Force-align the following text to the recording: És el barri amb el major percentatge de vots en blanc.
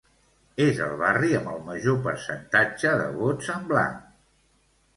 És 0.63 0.79
el 0.85 0.93
barri 1.01 1.29
amb 1.41 1.51
el 1.51 1.59
major 1.67 1.99
percentatge 2.09 2.97
de 3.03 3.07
vots 3.21 3.53
en 3.57 3.71
blanc. 3.75 4.05